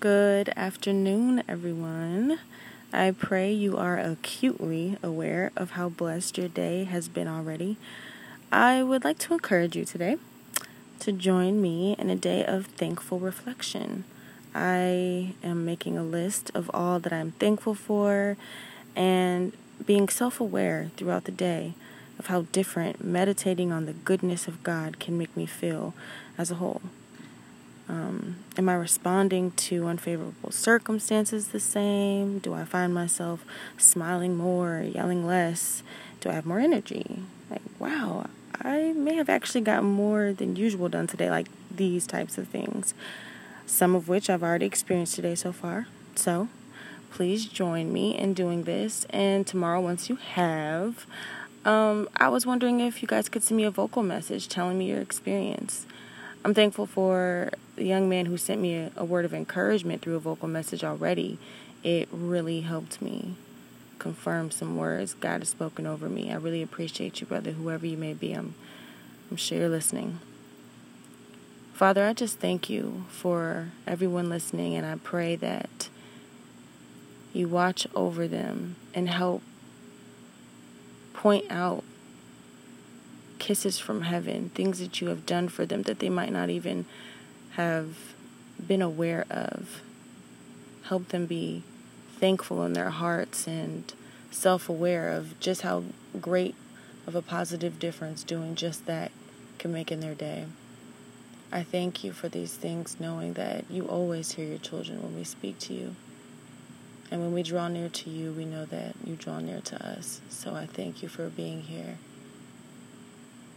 [0.00, 2.38] Good afternoon, everyone.
[2.92, 7.78] I pray you are acutely aware of how blessed your day has been already.
[8.52, 10.18] I would like to encourage you today
[11.00, 14.04] to join me in a day of thankful reflection.
[14.54, 18.36] I am making a list of all that I'm thankful for
[18.94, 19.52] and
[19.84, 21.74] being self aware throughout the day
[22.20, 25.92] of how different meditating on the goodness of God can make me feel
[26.38, 26.82] as a whole.
[27.88, 32.38] Um, am I responding to unfavorable circumstances the same?
[32.38, 33.44] Do I find myself
[33.78, 35.82] smiling more, yelling less?
[36.20, 37.22] Do I have more energy?
[37.50, 38.26] Like, wow,
[38.60, 42.92] I may have actually got more than usual done today, like these types of things.
[43.64, 45.86] Some of which I've already experienced today so far.
[46.14, 46.48] So,
[47.10, 49.06] please join me in doing this.
[49.10, 51.06] And tomorrow, once you have,
[51.64, 54.88] um, I was wondering if you guys could send me a vocal message telling me
[54.88, 55.86] your experience.
[56.44, 60.16] I'm thankful for the young man who sent me a, a word of encouragement through
[60.16, 61.38] a vocal message already.
[61.82, 63.36] It really helped me
[63.98, 66.32] confirm some words God has spoken over me.
[66.32, 68.32] I really appreciate you, brother, whoever you may be.
[68.32, 68.54] I'm,
[69.30, 70.20] I'm sure you're listening.
[71.74, 75.88] Father, I just thank you for everyone listening, and I pray that
[77.32, 79.42] you watch over them and help
[81.14, 81.84] point out
[83.48, 86.84] kisses from heaven, things that you have done for them that they might not even
[87.52, 87.96] have
[88.66, 89.80] been aware of.
[90.82, 91.62] Help them be
[92.18, 93.94] thankful in their hearts and
[94.30, 95.82] self aware of just how
[96.20, 96.54] great
[97.06, 99.10] of a positive difference doing just that
[99.58, 100.44] can make in their day.
[101.50, 105.24] I thank you for these things, knowing that you always hear your children when we
[105.24, 105.96] speak to you.
[107.10, 110.20] And when we draw near to you, we know that you draw near to us.
[110.28, 111.96] So I thank you for being here.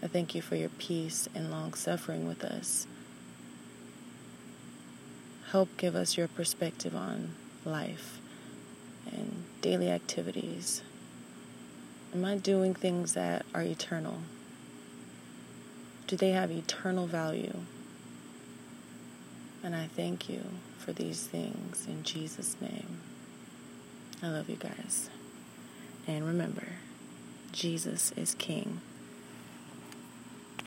[0.04, 2.88] I thank you for your peace and long suffering with us.
[5.52, 7.36] Help give us your perspective on
[7.66, 8.20] life
[9.12, 10.82] and daily activities.
[12.14, 14.20] Am I doing things that are eternal?
[16.08, 17.58] Do they have eternal value?
[19.64, 20.42] And I thank you
[20.80, 23.00] for these things in Jesus' name.
[24.24, 25.10] I love you guys.
[26.08, 26.68] And remember,
[27.52, 28.82] Jesus is King.